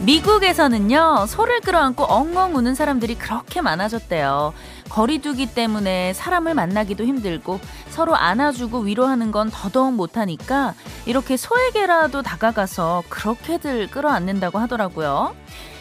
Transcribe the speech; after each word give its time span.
미국에서는요 0.02 1.24
소를 1.26 1.60
끌어안고 1.60 2.04
엉엉 2.04 2.54
우는 2.54 2.74
사람들이 2.74 3.14
그렇게 3.14 3.62
많아졌대요. 3.62 4.52
거리두기 4.90 5.54
때문에 5.54 6.12
사람을 6.12 6.52
만나기도 6.52 7.04
힘들고 7.04 7.58
서로 7.88 8.14
안아주고 8.14 8.80
위로하는 8.80 9.32
건 9.32 9.50
더더욱 9.50 9.94
못하니까 9.94 10.74
이렇게 11.06 11.38
소에게라도 11.38 12.20
다가가서 12.20 13.04
그렇게들 13.08 13.86
끌어안는다고 13.86 14.58
하더라고요. 14.58 15.34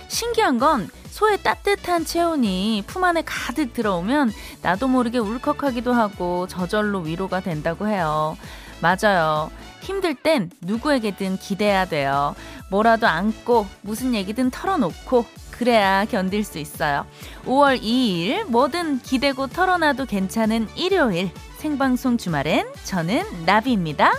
신기한 0.07 0.59
건 0.59 0.89
소의 1.11 1.43
따뜻한 1.43 2.05
체온이 2.05 2.85
품 2.87 3.03
안에 3.03 3.21
가득 3.25 3.73
들어오면 3.73 4.31
나도 4.61 4.87
모르게 4.87 5.19
울컥하기도 5.19 5.93
하고 5.93 6.47
저절로 6.47 6.99
위로가 7.01 7.41
된다고 7.41 7.87
해요. 7.87 8.37
맞아요. 8.81 9.51
힘들 9.81 10.15
땐 10.15 10.49
누구에게든 10.61 11.37
기대야 11.37 11.85
돼요. 11.85 12.33
뭐라도 12.69 13.07
안고 13.07 13.67
무슨 13.81 14.15
얘기든 14.15 14.51
털어놓고 14.51 15.25
그래야 15.51 16.05
견딜 16.05 16.43
수 16.43 16.57
있어요. 16.57 17.05
5월 17.45 17.81
2일 17.81 18.45
뭐든 18.45 18.99
기대고 19.01 19.47
털어놔도 19.47 20.05
괜찮은 20.05 20.69
일요일 20.75 21.29
생방송 21.57 22.17
주말엔 22.17 22.67
저는 22.85 23.45
나비입니다. 23.45 24.13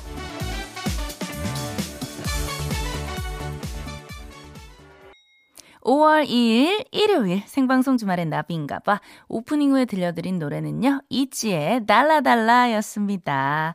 5월 5.85 6.27
2일 6.27 6.87
일요일 6.93 7.43
생방송 7.47 7.97
주말엔 7.97 8.31
나비인가봐 8.31 9.01
오프닝 9.29 9.73
후에 9.73 9.85
들려드린 9.85 10.39
노래는요 10.39 11.03
이지의 11.09 11.87
달라달라였습니다. 11.87 13.75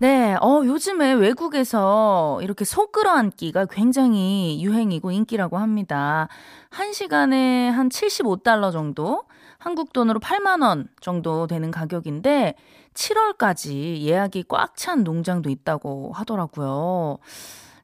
네, 0.00 0.36
어, 0.40 0.62
요즘에 0.64 1.12
외국에서 1.14 2.38
이렇게 2.40 2.64
소 2.64 2.86
끌어안기가 2.92 3.66
굉장히 3.66 4.62
유행이고 4.62 5.10
인기라고 5.10 5.58
합니다. 5.58 6.28
한 6.70 6.92
시간에 6.92 7.68
한 7.68 7.88
75달러 7.88 8.70
정도? 8.70 9.24
한국 9.58 9.92
돈으로 9.92 10.20
8만원 10.20 10.86
정도 11.00 11.48
되는 11.48 11.72
가격인데, 11.72 12.54
7월까지 12.94 14.02
예약이 14.02 14.44
꽉 14.46 14.76
찬 14.76 15.02
농장도 15.02 15.50
있다고 15.50 16.12
하더라고요. 16.14 17.18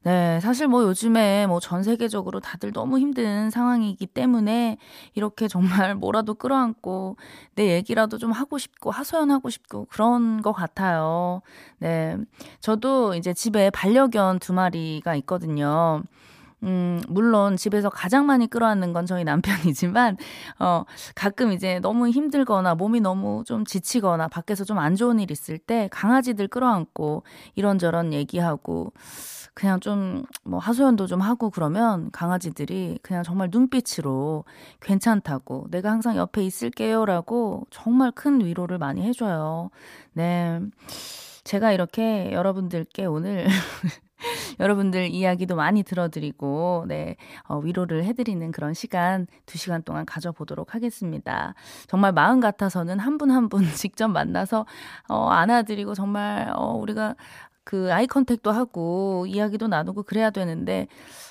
네, 0.04 0.38
사실 0.40 0.68
뭐 0.68 0.82
요즘에 0.84 1.46
뭐 1.46 1.60
전 1.60 1.82
세계적으로 1.82 2.38
다들 2.40 2.72
너무 2.72 2.98
힘든 2.98 3.48
상황이기 3.50 4.06
때문에 4.06 4.76
이렇게 5.14 5.48
정말 5.48 5.94
뭐라도 5.96 6.34
끌어안고 6.34 7.16
내 7.54 7.74
얘기라도 7.74 8.18
좀 8.18 8.30
하고 8.32 8.58
싶고 8.58 8.90
하소연하고 8.90 9.48
싶고 9.48 9.86
그런 9.90 10.42
것 10.42 10.52
같아요. 10.52 11.40
네. 11.78 12.18
저도 12.60 13.14
이제 13.14 13.32
집에 13.32 13.70
반려견 13.70 14.40
두 14.40 14.52
마리가 14.52 15.14
있거든요. 15.16 16.02
음, 16.64 17.00
물론 17.08 17.56
집에서 17.56 17.90
가장 17.90 18.26
많이 18.26 18.46
끌어안는 18.48 18.92
건 18.94 19.06
저희 19.06 19.24
남편이지만, 19.24 20.16
어, 20.60 20.84
가끔 21.14 21.52
이제 21.52 21.78
너무 21.80 22.08
힘들거나 22.08 22.74
몸이 22.74 23.00
너무 23.00 23.44
좀 23.46 23.64
지치거나 23.66 24.28
밖에서 24.28 24.64
좀 24.64 24.78
안 24.78 24.96
좋은 24.96 25.20
일 25.20 25.30
있을 25.30 25.58
때 25.58 25.88
강아지들 25.92 26.48
끌어안고 26.48 27.24
이런저런 27.54 28.12
얘기하고, 28.14 28.92
그냥 29.54 29.80
좀 29.80 30.24
뭐 30.44 30.58
하소연도 30.58 31.06
좀 31.06 31.20
하고 31.22 31.50
그러면 31.50 32.10
강아지들이 32.12 32.98
그냥 33.02 33.22
정말 33.22 33.48
눈빛으로 33.50 34.44
괜찮다고 34.80 35.68
내가 35.70 35.90
항상 35.90 36.16
옆에 36.16 36.42
있을게요라고 36.44 37.66
정말 37.70 38.12
큰 38.12 38.44
위로를 38.44 38.78
많이 38.78 39.02
해줘요. 39.02 39.70
네. 40.12 40.60
제가 41.44 41.72
이렇게 41.72 42.32
여러분들께 42.32 43.06
오늘 43.06 43.46
여러분들 44.60 45.08
이야기도 45.10 45.56
많이 45.56 45.82
들어드리고, 45.82 46.84
네, 46.88 47.16
어, 47.48 47.58
위로를 47.58 48.04
해드리는 48.04 48.50
그런 48.52 48.74
시간 48.74 49.26
두 49.46 49.58
시간 49.58 49.82
동안 49.82 50.06
가져보도록 50.06 50.74
하겠습니다. 50.74 51.54
정말 51.88 52.12
마음 52.12 52.40
같아서는 52.40 52.98
한 52.98 53.14
분 53.18 53.30
한분 53.30 53.62
직접 53.74 54.08
만나서, 54.08 54.66
어, 55.08 55.28
안아드리고 55.28 55.94
정말, 55.94 56.50
어, 56.56 56.72
우리가 56.74 57.14
그 57.64 57.92
eye 57.92 58.06
contact도 58.06 58.52
하고 58.52 59.24
이야기도 59.26 59.68
나누고 59.68 60.04
그래야 60.04 60.30
되는데 60.30 60.86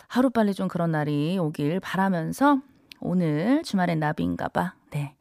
하루빨리 0.08 0.54
좀 0.54 0.68
그런 0.68 0.92
날이 0.92 1.38
오길 1.40 1.80
바라면서 1.80 2.60
오늘 3.00 3.64
주말엔 3.64 4.00
나비인가 4.00 4.48
봐. 4.50 4.74
네. 4.92 5.16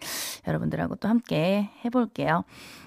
여러분들하고 0.46 0.96
또 0.96 1.08
함께 1.08 1.70
해볼게요. 1.84 2.44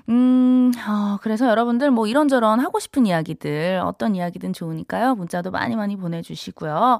음, 0.09 0.71
어, 0.87 1.17
그래서 1.21 1.47
여러분들 1.47 1.89
뭐 1.91 2.07
이런저런 2.07 2.59
하고 2.59 2.79
싶은 2.79 3.05
이야기들, 3.05 3.81
어떤 3.83 4.15
이야기든 4.15 4.53
좋으니까요. 4.53 5.15
문자도 5.15 5.51
많이 5.51 5.75
많이 5.75 5.95
보내주시고요. 5.95 6.99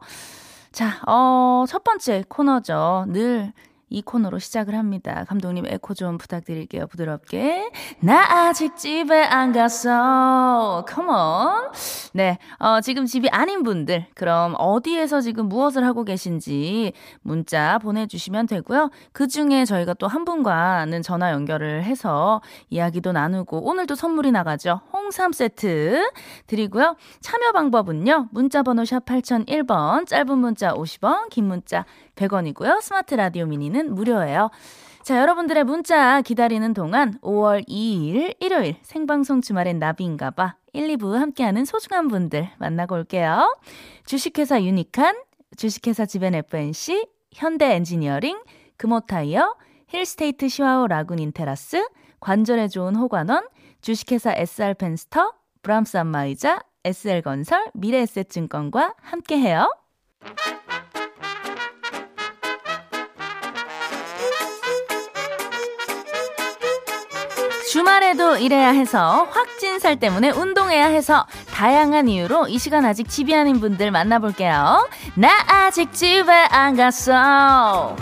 자, 0.72 1.02
어, 1.08 1.66
첫 1.68 1.84
번째 1.84 2.24
코너죠. 2.28 3.06
늘 3.10 3.54
이 3.90 4.02
코너로 4.02 4.40
시작을 4.40 4.76
합니다. 4.76 5.26
감독님 5.28 5.66
에코 5.68 5.94
좀 5.94 6.18
부탁드릴게요. 6.18 6.88
부드럽게. 6.88 7.72
나 8.00 8.48
아직 8.48 8.76
집에 8.76 9.24
안 9.24 9.52
갔어. 9.54 10.84
Come 10.90 11.10
on. 11.10 11.72
네. 12.14 12.40
어, 12.58 12.82
지금 12.82 13.06
집이 13.06 13.30
아닌 13.30 13.62
분들, 13.64 14.08
그럼 14.16 14.56
어디에서 14.58 15.22
지금 15.22 15.48
무엇을 15.50 15.86
하고 15.86 16.04
계신지 16.04 16.94
문자 17.22 17.78
보내주시면 17.78 18.48
되고요. 18.48 18.90
그 19.12 19.28
중에 19.28 19.66
저희가 19.66 19.94
또 19.94 20.08
한 20.08 20.24
분과는 20.24 21.02
전화 21.02 21.32
연결을 21.32 21.84
해서 21.84 22.42
이야기도 22.70 23.12
나누고 23.12 23.68
오늘도 23.68 23.96
선물이 23.96 24.32
나가죠. 24.32 24.80
홍삼 24.94 25.34
세트 25.34 26.10
드리고요. 26.48 26.96
참여 27.20 27.52
방법은요. 27.52 28.30
문자 28.32 28.64
번호 28.64 28.86
샵 28.86 29.04
8001번, 29.06 30.08
짧은 30.08 30.38
문자 30.38 30.74
50원, 30.74 31.30
긴 31.30 31.46
문자 31.46 31.84
100원이고요. 32.16 32.82
스마트 32.82 33.16
라디오 33.16 33.46
미니는 33.46 33.94
무료예요. 33.94 34.50
자, 35.04 35.20
여러분들의 35.22 35.64
문자 35.66 36.22
기다리는 36.22 36.74
동안 36.74 37.20
5월 37.22 37.68
2일 37.68 38.36
일요일 38.40 38.78
생방송 38.82 39.42
주말엔 39.42 39.78
나비인가봐 39.78 40.56
1, 40.74 40.88
2부 40.98 41.14
함께하는 41.14 41.64
소중한 41.64 42.08
분들 42.08 42.50
만나고 42.58 42.96
올게요. 42.96 43.56
주식회사 44.06 44.64
유니칸, 44.64 45.16
주식회사 45.58 46.06
지벤 46.06 46.34
FNC, 46.34 47.08
현대 47.34 47.76
엔지니어링, 47.76 48.40
금호타이어, 48.78 49.56
힐스테이트 49.90 50.50
시와오 50.50 50.88
라군 50.88 51.20
인테라스, 51.20 51.88
관절에 52.20 52.68
좋은 52.68 52.96
호관원, 52.96 53.48
주식회사 53.82 54.34
SR펜스터, 54.34 55.34
브람스 55.62 55.98
안마의자, 55.98 56.62
SL건설, 56.84 57.72
미래에셋증권과 57.76 58.96
함께해요. 59.02 59.70
주말에도 67.76 68.38
일해야 68.38 68.70
해서 68.70 69.28
확진살 69.32 70.00
때문에 70.00 70.30
운동해야 70.30 70.86
해서 70.86 71.26
다양한 71.54 72.08
이유로 72.08 72.48
이 72.48 72.58
시간 72.58 72.86
아직 72.86 73.10
집이 73.10 73.36
아닌 73.36 73.60
분들 73.60 73.92
만나볼게요. 73.92 74.88
나 75.16 75.30
아직 75.46 75.92
집에 75.92 76.32
안 76.32 76.78
갔어. 76.78 77.98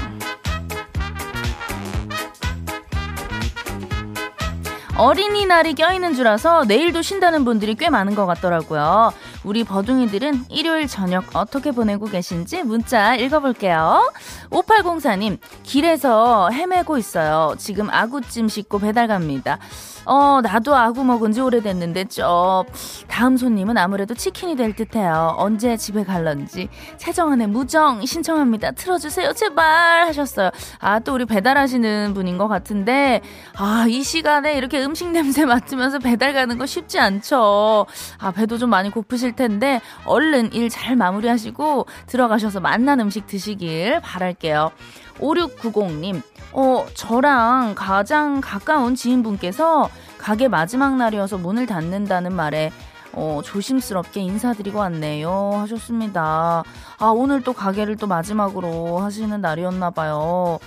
어린이날이 4.95 5.73
껴있는 5.73 6.13
줄아서 6.13 6.65
내일도 6.65 7.01
쉰다는 7.01 7.43
분들이 7.43 7.73
꽤 7.73 7.89
많은 7.89 8.13
것 8.13 8.27
같더라고요. 8.27 9.11
우리 9.43 9.63
버둥이들은 9.63 10.45
일요일 10.49 10.87
저녁 10.87 11.35
어떻게 11.35 11.71
보내고 11.71 12.05
계신지 12.05 12.63
문자 12.63 13.15
읽어볼게요. 13.15 14.11
5804님, 14.49 15.37
길에서 15.63 16.49
헤매고 16.49 16.97
있어요. 16.97 17.55
지금 17.57 17.89
아구찜 17.89 18.47
씻고 18.47 18.79
배달 18.79 19.07
갑니다. 19.07 19.59
어, 20.05 20.41
나도 20.41 20.75
아구 20.75 21.03
먹은 21.03 21.31
지 21.31 21.41
오래됐는데, 21.41 22.05
쩝. 22.05 22.65
다음 23.07 23.37
손님은 23.37 23.77
아무래도 23.77 24.13
치킨이 24.13 24.55
될 24.55 24.75
듯해요. 24.75 25.35
언제 25.37 25.77
집에 25.77 26.03
갈런지. 26.03 26.67
최정한의 26.97 27.47
무정 27.47 28.05
신청합니다. 28.05 28.71
틀어주세요. 28.71 29.33
제발. 29.33 30.05
하셨어요. 30.07 30.51
아, 30.79 30.99
또 30.99 31.13
우리 31.13 31.25
배달하시는 31.25 32.13
분인 32.13 32.37
것 32.37 32.47
같은데, 32.47 33.21
아, 33.55 33.85
이 33.87 34.03
시간에 34.03 34.55
이렇게 34.55 34.83
음식 34.83 35.09
냄새 35.09 35.45
맡으면서 35.45 35.99
배달 35.99 36.33
가는 36.33 36.57
거 36.57 36.65
쉽지 36.65 36.99
않죠. 36.99 37.85
아, 38.17 38.31
배도 38.31 38.57
좀 38.57 38.69
많이 38.69 38.89
고프실 38.91 39.32
텐데, 39.35 39.81
얼른 40.05 40.53
일 40.53 40.69
잘 40.69 40.95
마무리하시고, 40.95 41.85
들어가셔서 42.07 42.59
맛난 42.59 42.99
음식 42.99 43.27
드시길 43.27 43.99
바랄게요. 44.01 44.71
5690님, 45.19 46.21
어, 46.53 46.85
저랑 46.93 47.75
가장 47.75 48.41
가까운 48.41 48.95
지인분께서 48.95 49.89
가게 50.17 50.47
마지막 50.47 50.95
날이어서 50.95 51.37
문을 51.37 51.65
닫는다는 51.67 52.33
말에 52.33 52.71
어, 53.15 53.41
조심스럽게 53.43 54.21
인사드리고 54.21 54.79
왔네요. 54.79 55.51
하셨습니다. 55.57 56.63
아, 56.97 57.05
오늘 57.05 57.43
또 57.43 57.53
가게를 57.53 57.95
또 57.97 58.07
마지막으로 58.07 58.97
하시는 58.99 59.39
날이었나봐요. 59.39 60.57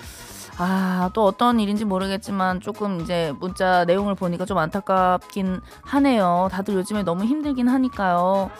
아, 0.59 1.11
또 1.13 1.25
어떤 1.25 1.61
일인지 1.61 1.85
모르겠지만 1.85 2.61
조금 2.61 3.01
이제 3.01 3.33
문자 3.41 3.85
내용을 3.85 4.15
보니까 4.15 4.47
좀 4.47 4.57
안타깝긴 4.59 5.61
하네요. 5.83 6.49
다들 6.51 6.75
요즘에 6.75 7.03
너무 7.03 7.25
힘들긴 7.25 7.69
하니까요. 7.69 8.51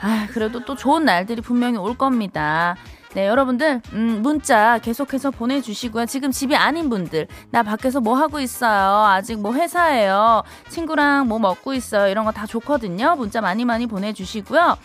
아, 0.00 0.26
그래도 0.32 0.64
또 0.64 0.74
좋은 0.74 1.04
날들이 1.04 1.40
분명히 1.42 1.78
올 1.78 1.96
겁니다. 1.96 2.74
네, 3.14 3.28
여러분들, 3.28 3.80
음, 3.92 4.22
문자 4.22 4.78
계속해서 4.80 5.30
보내주시고요. 5.30 6.06
지금 6.06 6.32
집이 6.32 6.56
아닌 6.56 6.90
분들, 6.90 7.28
나 7.50 7.62
밖에서 7.62 8.00
뭐 8.00 8.16
하고 8.16 8.40
있어요? 8.40 9.04
아직 9.06 9.38
뭐 9.38 9.54
회사예요? 9.54 10.42
친구랑 10.68 11.28
뭐 11.28 11.38
먹고 11.38 11.74
있어요? 11.74 12.08
이런 12.08 12.24
거 12.24 12.32
다 12.32 12.44
좋거든요. 12.46 13.14
문자 13.14 13.40
많이 13.40 13.64
많이 13.64 13.86
보내주시고요. 13.86 14.76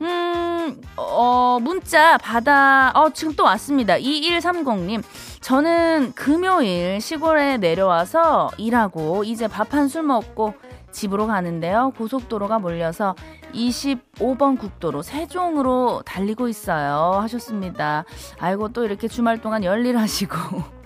음, 0.00 0.80
어, 0.96 1.58
문자 1.60 2.18
받아, 2.18 2.92
어, 2.94 3.10
지금 3.10 3.34
또 3.34 3.44
왔습니다. 3.44 3.96
2130님. 3.96 5.02
저는 5.40 6.12
금요일 6.14 7.00
시골에 7.00 7.56
내려와서 7.58 8.50
일하고 8.58 9.24
이제 9.24 9.48
밥 9.48 9.74
한 9.74 9.88
술 9.88 10.02
먹고 10.04 10.54
집으로 10.92 11.26
가는데요. 11.26 11.92
고속도로가 11.96 12.58
몰려서 12.58 13.14
25번 13.54 14.58
국도로 14.58 15.02
세종으로 15.02 16.02
달리고 16.04 16.48
있어요. 16.48 17.18
하셨습니다. 17.22 18.04
아이고, 18.38 18.68
또 18.68 18.84
이렇게 18.84 19.08
주말 19.08 19.40
동안 19.40 19.64
열일하시고. 19.64 20.77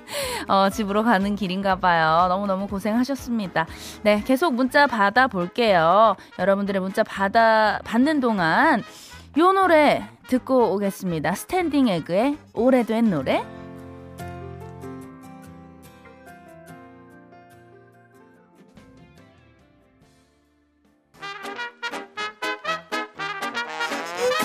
어, 0.48 0.68
집으로 0.70 1.02
가는 1.02 1.36
길인가 1.36 1.76
봐요. 1.76 2.26
너무너무 2.28 2.66
고생하셨습니다. 2.68 3.66
네, 4.02 4.22
계속 4.24 4.54
문자 4.54 4.86
받아 4.86 5.26
볼게요. 5.26 6.16
여러분들의 6.38 6.80
문자 6.80 7.02
받아, 7.02 7.80
받는 7.84 8.20
동안 8.20 8.82
요 9.38 9.52
노래 9.52 10.04
듣고 10.28 10.74
오겠습니다. 10.74 11.34
스탠딩 11.34 11.88
에그의 11.88 12.38
오래된 12.54 13.10
노래. 13.10 13.61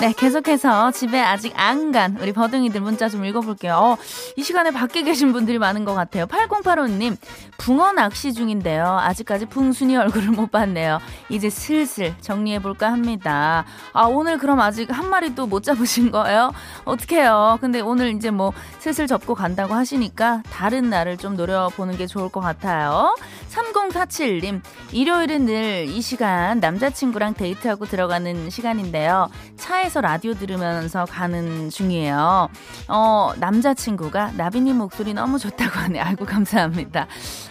네, 0.00 0.12
계속해서 0.12 0.92
집에 0.92 1.20
아직 1.20 1.52
안 1.56 1.88
간 1.90 2.18
우리 2.20 2.32
버둥이들 2.32 2.80
문자 2.82 3.08
좀 3.08 3.24
읽어볼게요. 3.24 3.74
어, 3.74 3.96
이 4.36 4.42
시간에 4.42 4.70
밖에 4.70 5.02
계신 5.02 5.32
분들이 5.32 5.58
많은 5.58 5.84
것 5.86 5.94
같아요. 5.94 6.26
8085님, 6.26 7.16
붕어 7.56 7.92
낚시 7.92 8.34
중인데요. 8.34 8.84
아직까지 9.00 9.46
붕순이 9.46 9.96
얼굴을 9.96 10.28
못 10.32 10.50
봤네요. 10.52 10.98
이제 11.30 11.48
슬슬 11.48 12.14
정리해볼까 12.20 12.92
합니다. 12.92 13.64
아, 13.94 14.02
오늘 14.04 14.36
그럼 14.38 14.60
아직 14.60 14.90
한 14.96 15.08
마리도 15.08 15.46
못 15.46 15.62
잡으신 15.62 16.10
거예요? 16.10 16.52
어떡해요. 16.84 17.56
근데 17.62 17.80
오늘 17.80 18.10
이제 18.14 18.30
뭐 18.30 18.52
슬슬 18.80 19.06
접고 19.06 19.34
간다고 19.34 19.72
하시니까 19.74 20.42
다른 20.52 20.90
날을 20.90 21.16
좀 21.16 21.36
노려보는 21.36 21.96
게 21.96 22.06
좋을 22.06 22.28
것 22.28 22.40
같아요. 22.40 23.16
3047님, 23.50 24.60
일요일은 24.92 25.46
늘 25.46 25.86
이 25.88 26.02
시간 26.02 26.60
남자친구랑 26.60 27.34
데이트하고 27.34 27.86
들어가는 27.86 28.50
시간인데요. 28.50 29.28
차에 29.56 29.87
서 29.88 30.00
라디오 30.00 30.34
들으면서 30.34 31.06
가는 31.06 31.70
중이에요. 31.70 32.48
어, 32.88 33.32
남자친구가 33.38 34.32
나비님 34.36 34.76
목소리 34.76 35.14
너무 35.14 35.38
좋다고 35.38 35.78
하네. 35.78 35.98
아이고, 36.00 36.26
감사합니다. 36.26 37.06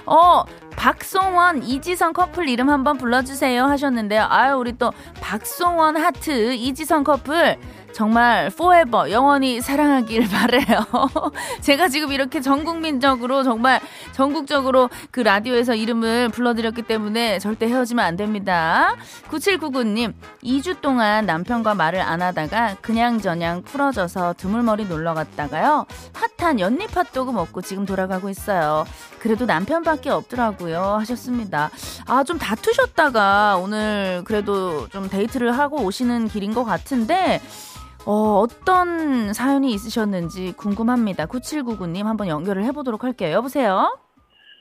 어, 0.06 0.44
박송원, 0.76 1.64
이지성 1.64 2.14
커플 2.14 2.48
이름 2.48 2.70
한번 2.70 2.98
불러주세요 2.98 3.66
하셨는데요. 3.66 4.28
아유, 4.30 4.56
우리 4.56 4.78
또 4.78 4.94
박송원 5.20 5.98
하트, 5.98 6.54
이지성 6.54 7.04
커플. 7.04 7.58
정말 7.98 8.52
forever 8.54 9.12
영원히 9.12 9.60
사랑하길 9.60 10.30
바래요. 10.30 10.86
제가 11.62 11.88
지금 11.88 12.12
이렇게 12.12 12.42
전 12.42 12.64
국민적으로 12.64 13.42
정말 13.42 13.82
전국적으로 14.12 14.92
그 15.10 15.22
라디오에서 15.22 15.74
이름을 15.74 16.30
불러드렸기 16.30 16.84
때문에 16.84 17.40
절대 17.40 17.66
헤어지면 17.66 18.06
안 18.06 18.16
됩니다. 18.16 18.96
9799님, 19.32 20.14
2주 20.44 20.80
동안 20.80 21.26
남편과 21.26 21.74
말을 21.74 22.00
안 22.00 22.22
하다가 22.22 22.76
그냥저냥 22.82 23.64
풀어져서 23.64 24.36
드물머리 24.38 24.86
놀러 24.86 25.16
갔다가요. 25.16 25.88
핫한 26.38 26.60
연잎 26.60 26.96
핫도그 26.96 27.32
먹고 27.32 27.64
지금 27.64 27.88
돌아가고 27.88 28.30
있어요. 28.30 28.86
그래도 29.18 29.48
남편밖에 29.48 30.12
없더라고요. 30.12 30.98
하셨습니다. 31.00 31.72
아, 32.06 32.24
좀 32.24 32.38
다투셨다가 32.38 33.58
오늘 33.58 34.22
그래도 34.24 34.88
좀 34.90 35.10
데이트를 35.10 35.58
하고 35.58 35.82
오시는 35.82 36.28
길인 36.28 36.54
것 36.54 36.64
같은데, 36.64 37.42
어, 38.10 38.40
어떤 38.40 39.34
사연이 39.34 39.72
있으셨는지 39.74 40.54
궁금합니다. 40.56 41.26
9799님 41.26 42.04
한번 42.06 42.30
연결을 42.30 42.64
해보도록 42.64 43.04
할게요. 43.04 43.34
여보세요? 43.34 43.98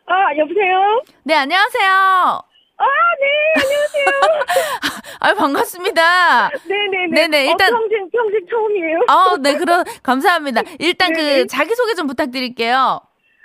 아, 0.08 0.37
여보세요? 0.37 1.00
네, 1.22 1.34
안녕하세요. 1.34 1.88
아, 1.88 2.84
네, 2.84 3.62
안녕하세요. 3.62 4.04
아, 5.20 5.34
반갑습니다. 5.34 6.50
네네네. 6.66 7.14
네네, 7.14 7.46
일단. 7.46 7.72
어, 7.72 7.78
평생, 7.78 8.10
평생 8.10 8.46
처음이에요. 8.50 8.98
아, 9.06 9.37
네, 9.40 9.56
그럼, 9.56 9.84
감사합니다. 10.02 10.62
일단 10.81 11.12
그, 11.12 11.20
네네. 11.20 11.46
자기소개 11.46 11.94
좀 11.94 12.08
부탁드릴게요. 12.08 13.00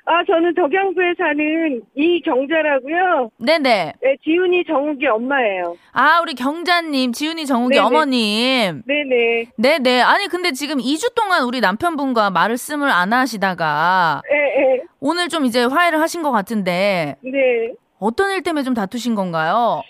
아, 0.06 0.24
저는 0.26 0.56
덕양구에 0.56 1.14
사는 1.18 1.82
이경자라고요. 1.96 3.30
네네. 3.38 3.94
네, 4.02 4.18
지훈이 4.24 4.64
정욱이 4.66 5.06
엄마예요. 5.08 5.78
아, 5.94 6.20
우리 6.22 6.34
경자님, 6.34 7.14
지훈이 7.14 7.46
정욱이 7.46 7.76
네네. 7.76 7.86
어머님. 7.86 8.84
네네. 8.86 9.46
네네. 9.58 10.02
아니, 10.02 10.28
근데 10.28 10.52
지금 10.52 10.78
2주 10.80 11.14
동안 11.14 11.44
우리 11.44 11.62
남편분과 11.62 12.32
말씀을 12.32 12.90
안 12.90 13.14
하시다가 13.14 14.22
예, 14.32 14.38
예. 14.38 14.82
오늘 15.00 15.30
좀 15.30 15.46
이제 15.46 15.64
화해를 15.64 16.00
하신 16.02 16.24
것 16.24 16.32
같은데 16.32 17.16
네. 17.22 17.74
어떤 18.00 18.32
일 18.32 18.42
때문에 18.42 18.64
좀 18.64 18.74
다투신 18.74 19.14
건가요? 19.16 19.82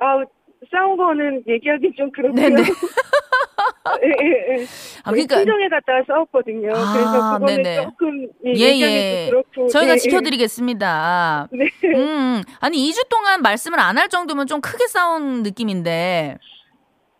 아, 0.00 0.20
싸운 0.74 0.96
거는 0.96 1.42
얘기하기 1.46 1.92
좀 1.96 2.10
그렇고요. 2.10 2.42
네네. 2.48 2.62
예, 4.02 4.08
예, 4.08 4.58
예. 4.60 4.64
아, 5.04 5.10
그러니까 5.10 5.36
친정에 5.36 5.68
갔다가 5.68 6.02
싸웠거든요. 6.06 6.70
아, 6.74 6.92
그래서 6.92 7.38
그거는 7.38 7.62
네네. 7.62 7.82
조금 7.84 8.26
예, 8.46 8.52
예, 8.54 8.80
예. 8.80 9.26
좀 9.30 9.42
그렇고. 9.42 9.68
저희가 9.68 9.92
네, 9.94 9.98
지켜드리겠습니다. 9.98 11.48
네. 11.52 11.66
음, 11.94 12.42
아니 12.60 12.78
2주 12.90 13.08
동안 13.08 13.42
말씀을 13.42 13.78
안 13.78 13.94
할 13.98 14.08
정도면 14.08 14.46
좀 14.46 14.60
크게 14.60 14.86
싸운 14.88 15.42
느낌인데. 15.44 16.38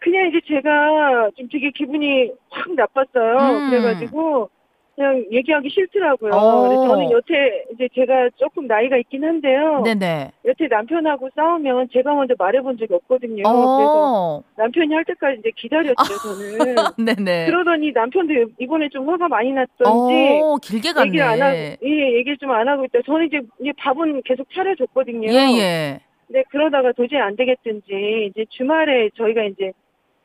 그냥 0.01 0.29
이제 0.29 0.41
제가 0.49 1.31
좀 1.39 1.49
되게 1.51 1.71
기분이 1.71 2.31
확 2.51 2.67
나빴어요. 2.75 3.57
음. 3.59 3.71
그래가지고 3.71 4.51
그냥 4.97 5.25
얘기하기 5.33 5.69
싫더라고요. 5.71 6.33
어. 6.33 6.69
그래서 6.69 6.89
저는 6.89 7.11
여태 7.11 7.65
이제 7.73 7.89
제가 7.95 8.31
조금 8.37 8.67
나이가 8.67 8.97
있긴 8.97 9.25
한데요. 9.25 9.83
네네. 9.85 10.31
여태 10.45 10.69
남편하고 10.69 11.29
싸우면 11.35 11.89
제가 11.93 12.15
먼저 12.15 12.35
말해본 12.39 12.79
적이 12.79 12.95
없거든요. 12.95 13.43
그래서 13.43 14.37
어. 14.39 14.43
남편이 14.57 14.95
할 14.95 15.05
때까지 15.05 15.39
이제 15.41 15.51
기다렸죠, 15.57 15.95
저는. 16.23 17.05
네네. 17.17 17.47
그러더니 17.47 17.91
남편도 17.93 18.53
이번에 18.59 18.89
좀 18.91 19.09
화가 19.09 19.27
많이 19.29 19.53
났던지 19.53 20.41
어, 20.43 20.57
길게 20.63 20.93
갔네. 20.93 21.09
얘기를 21.09 21.25
안 21.27 21.43
하고, 21.43 21.57
예, 21.57 22.13
얘기를 22.15 22.37
좀 22.39 22.51
안 22.55 22.69
하고 22.69 22.85
있다. 22.85 23.01
저는 23.05 23.27
이제, 23.27 23.41
밥은 23.79 24.23
계속 24.25 24.47
차려줬거든요. 24.55 25.29
예, 25.29 25.59
예. 25.59 26.01
근데 26.29 26.45
그러다가 26.51 26.93
도저히 26.93 27.21
안 27.21 27.35
되겠든지 27.37 28.31
이제 28.31 28.45
주말에 28.51 29.11
저희가 29.17 29.43
이제 29.45 29.73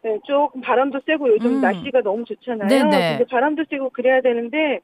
네, 0.01 0.17
조금 0.25 0.61
바람도 0.61 1.01
쐬고 1.05 1.29
요즘 1.29 1.55
음. 1.55 1.61
날씨가 1.61 2.01
너무 2.01 2.23
좋잖아요. 2.23 2.67
네네. 2.69 3.17
근데 3.17 3.25
바람도 3.29 3.65
쐬고 3.69 3.89
그래야 3.89 4.21
되는데 4.21 4.79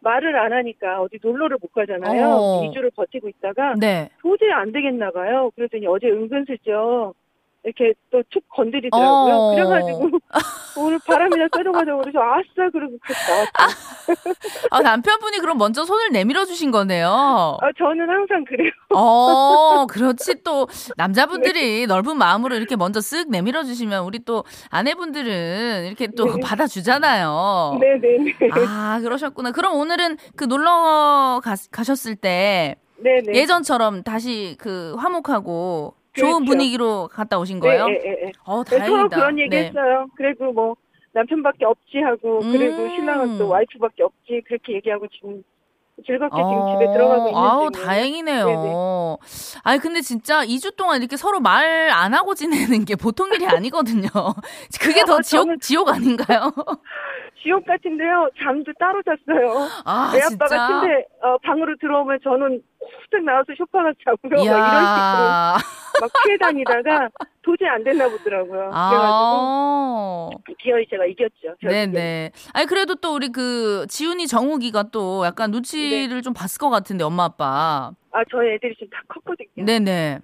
말을 0.00 0.36
안 0.36 0.52
하니까 0.52 1.02
어디 1.02 1.18
놀러를 1.22 1.58
못 1.60 1.72
가잖아요. 1.72 2.26
어. 2.28 2.70
2주를 2.72 2.90
버티고 2.94 3.28
있다가 3.28 3.74
네. 3.78 4.08
도저히 4.20 4.50
안 4.52 4.72
되겠나 4.72 5.10
봐요. 5.10 5.50
그랬더니 5.56 5.86
어제 5.86 6.08
은근슬쩍 6.08 7.14
이렇게 7.64 7.92
또 8.10 8.22
툭 8.30 8.48
건드리더라고요. 8.48 9.34
어. 9.34 9.50
그래가지고 9.50 10.18
오늘 10.76 10.98
바람이나 11.04 11.48
쐬러 11.54 11.72
가자고 11.72 12.00
그래서 12.00 12.20
아싸 12.20 12.70
그러고 12.70 12.96
같이 13.02 13.20
나왔죠. 13.28 13.50
아, 14.70 14.80
남편분이 14.80 15.38
그럼 15.38 15.58
먼저 15.58 15.84
손을 15.84 16.10
내밀어 16.12 16.44
주신 16.44 16.70
거네요. 16.70 17.58
아, 17.60 17.66
저는 17.76 18.08
항상 18.08 18.44
그래요. 18.44 18.70
어, 18.94 19.86
그렇지 19.86 20.42
또 20.42 20.66
네. 20.66 20.92
남자분들이 20.96 21.86
넓은 21.86 22.16
마음으로 22.16 22.54
이렇게 22.54 22.76
먼저 22.76 23.00
쓱 23.00 23.28
내밀어 23.28 23.64
주시면 23.64 24.04
우리 24.04 24.20
또 24.24 24.44
아내분들은 24.70 25.86
이렇게 25.86 26.06
또 26.16 26.24
네. 26.36 26.40
받아주잖아요. 26.42 27.78
네네네. 27.80 28.34
아, 28.52 29.00
그러셨구나. 29.02 29.50
그럼 29.52 29.74
오늘은 29.74 30.16
그 30.36 30.44
놀러 30.44 31.40
가, 31.42 31.56
가셨을 31.70 32.16
때 32.16 32.76
네네. 33.02 33.34
예전처럼 33.34 34.02
다시 34.02 34.56
그 34.58 34.94
화목하고 34.98 35.94
좋은 36.14 36.32
그렇죠. 36.32 36.44
분위기로 36.44 37.08
갔다 37.08 37.38
오신 37.38 37.60
거예요? 37.60 37.86
네, 37.86 37.98
네, 37.98 38.16
네. 38.26 38.32
어, 38.44 38.64
네, 38.64 38.76
다행이다. 38.78 38.96
서로 38.96 39.08
그런 39.08 39.38
얘기 39.38 39.50
네. 39.50 39.66
했어요. 39.66 40.06
그리고 40.16 40.52
뭐 40.52 40.76
남편밖에 41.12 41.64
없지 41.64 41.98
하고 41.98 42.40
그리고 42.40 42.82
음. 42.82 42.90
신랑은 42.90 43.38
또 43.38 43.48
와이프밖에 43.48 44.02
없지 44.02 44.42
그렇게 44.46 44.74
얘기하고 44.74 45.06
지금 45.08 45.42
즐겁게 46.06 46.36
지금 46.36 46.52
어, 46.52 46.78
집에 46.78 46.92
들어가고 46.94 47.28
있는 47.28 47.38
아우, 47.38 47.70
중이에요. 47.70 47.86
다행이네요. 47.86 48.46
네네. 48.46 48.72
아니, 49.64 49.78
근데 49.80 50.00
진짜 50.00 50.44
2주 50.46 50.74
동안 50.76 50.98
이렇게 51.00 51.16
서로 51.18 51.40
말 51.40 51.90
안 51.92 52.14
하고 52.14 52.34
지내는 52.34 52.84
게 52.86 52.96
보통 52.96 53.30
일이 53.34 53.44
아니거든요. 53.46 54.08
그게 54.80 55.04
더 55.04 55.16
아, 55.18 55.20
지옥, 55.20 55.46
저는- 55.46 55.60
지옥 55.60 55.88
아닌가요? 55.90 56.52
지옥 57.42 57.64
같은데요. 57.66 58.30
잠도 58.42 58.72
따로 58.78 59.02
잤어요. 59.02 59.68
아, 59.84 60.12
애 60.14 60.20
진짜. 60.20 60.44
아빠가 60.46 60.80
침대 60.80 61.06
어, 61.22 61.36
방으로 61.42 61.74
들어오면 61.80 62.18
저는 62.22 62.62
후딱 63.04 63.24
나와서 63.24 63.46
쇼파가 63.58 63.92
자고요. 64.04 64.36
막 64.36 64.44
이런. 64.44 64.56
식으로 64.56 65.80
막 66.00 66.10
피해 66.24 66.36
다니다가 66.38 67.08
도저히 67.42 67.68
안 67.68 67.84
됐나 67.84 68.08
보더라고요. 68.08 68.70
그래가지고 68.70 68.72
아. 68.74 70.30
기어이 70.58 70.86
제가 70.88 71.04
이겼죠. 71.06 71.54
네네. 71.62 72.30
아니, 72.54 72.66
그래도 72.66 72.94
또 72.96 73.14
우리 73.14 73.28
그, 73.30 73.86
지훈이 73.88 74.26
정욱이가 74.26 74.84
또 74.90 75.24
약간 75.26 75.50
눈치를 75.50 76.16
네. 76.16 76.20
좀 76.22 76.32
봤을 76.32 76.58
것 76.58 76.70
같은데, 76.70 77.04
엄마, 77.04 77.24
아빠. 77.24 77.92
아 78.12 78.24
저희 78.30 78.54
애들이 78.54 78.74
지금 78.74 78.88
다 78.90 79.02
컸거든요. 79.08 79.64
네네. 79.64 80.18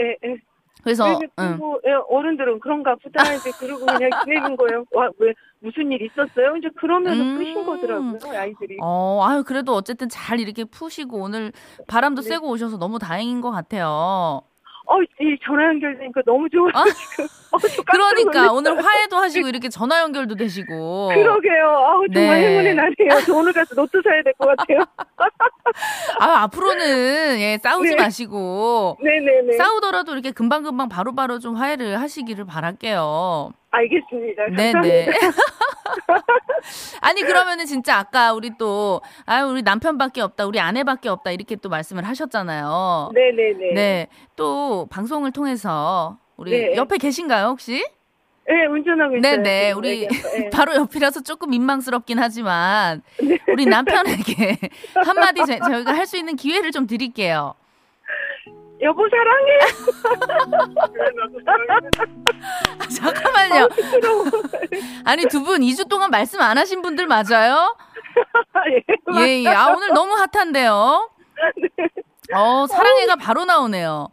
예, 0.00 0.04
예. 0.24 0.36
그래서, 0.82 1.04
그래서 1.04 1.32
응. 1.40 1.56
뭐 1.58 1.78
예, 1.86 1.92
어른들은 2.08 2.60
그런가 2.60 2.94
보다 2.94 3.34
이제 3.34 3.50
그러고 3.58 3.84
그냥 3.86 4.08
지내는 4.24 4.56
거예요. 4.56 4.84
와, 4.92 5.10
왜 5.18 5.34
무슨 5.58 5.90
일 5.90 6.00
있었어요? 6.02 6.56
이제 6.56 6.68
그러면서 6.76 7.22
음. 7.24 7.36
푸신 7.36 7.66
거더라고요, 7.66 8.18
아이들이. 8.40 8.76
어, 8.80 9.20
아유, 9.24 9.42
그래도 9.44 9.74
어쨌든 9.74 10.08
잘 10.08 10.38
이렇게 10.38 10.64
푸시고 10.64 11.18
오늘 11.18 11.52
바람도 11.88 12.22
네. 12.22 12.28
쐬고 12.28 12.48
오셔서 12.50 12.78
너무 12.78 12.98
다행인 12.98 13.40
것 13.40 13.50
같아요. 13.50 14.42
어, 14.86 15.02
이 15.02 15.38
전화 15.44 15.64
연결되니까 15.66 16.22
너무 16.24 16.48
좋아요, 16.48 16.70
아. 16.74 16.84
지금. 16.84 17.26
어, 17.56 17.82
그러니까. 17.90 18.52
오늘 18.52 18.84
화해도 18.84 19.16
하시고 19.16 19.48
이렇게 19.48 19.68
전화 19.68 20.00
연결도 20.00 20.34
되시고. 20.36 21.08
그러게요. 21.08 21.64
아우, 21.66 22.06
정말 22.12 22.40
네. 22.40 22.48
행운의 22.48 22.74
날이에요. 22.74 23.20
저 23.26 23.34
오늘 23.34 23.52
가서 23.52 23.74
로또 23.74 24.00
사야 24.02 24.22
될 24.22 24.32
것 24.38 24.46
같아요. 24.56 24.78
아, 26.20 26.42
앞으로는 26.44 27.38
예, 27.40 27.58
싸우지 27.62 27.90
네. 27.90 27.96
마시고 27.96 28.96
네네네. 29.02 29.56
싸우더라도 29.56 30.12
이렇게 30.12 30.30
금방 30.30 30.62
금방 30.62 30.88
바로 30.88 31.14
바로 31.14 31.38
좀 31.38 31.56
화해를 31.56 32.00
하시기를 32.00 32.44
바랄게요. 32.46 33.50
알겠습니다. 33.70 34.42
네네. 34.56 35.06
아니 37.00 37.22
그러면은 37.22 37.66
진짜 37.66 37.98
아까 37.98 38.32
우리 38.32 38.50
또 38.58 39.00
아유 39.26 39.46
우리 39.46 39.62
남편밖에 39.62 40.20
없다, 40.20 40.46
우리 40.46 40.58
아내밖에 40.60 41.08
없다 41.08 41.30
이렇게 41.30 41.56
또 41.56 41.68
말씀을 41.68 42.04
하셨잖아요. 42.04 43.10
네네네. 43.14 43.74
네. 43.74 44.06
또 44.34 44.86
방송을 44.90 45.30
통해서 45.32 46.18
우리 46.36 46.50
네. 46.50 46.76
옆에 46.76 46.98
계신가요 46.98 47.46
혹시? 47.46 47.84
네, 48.48 48.66
운전하고 48.66 49.16
있어요. 49.16 49.36
네네. 49.36 49.72
우리 49.72 50.04
애기아빠. 50.04 50.28
네. 50.38 50.50
바로 50.54 50.74
옆이라서 50.76 51.22
조금 51.22 51.50
민망스럽긴 51.50 52.18
하지만 52.18 53.02
우리 53.48 53.66
남편에게 53.66 54.58
한마디 55.04 55.40
저, 55.46 55.58
저희가 55.58 55.94
할 55.94 56.06
수 56.06 56.16
있는 56.16 56.36
기회를 56.36 56.70
좀 56.70 56.86
드릴게요. 56.86 57.54
여보 58.82 59.08
사랑해. 59.08 59.58
아, 62.78 62.88
잠깐만요. 62.88 63.68
아니 65.04 65.24
두 65.26 65.42
분 65.42 65.60
2주 65.62 65.88
동안 65.88 66.10
말씀 66.10 66.40
안 66.40 66.58
하신 66.58 66.82
분들 66.82 67.06
맞아요? 67.06 67.76
예. 68.68 68.82
예, 69.26 69.42
예. 69.44 69.48
아 69.48 69.68
오늘 69.68 69.88
너무 69.92 70.14
핫한데요. 70.14 71.10
어 72.34 72.66
사랑해가 72.66 73.16
바로 73.16 73.44
나오네요. 73.44 74.08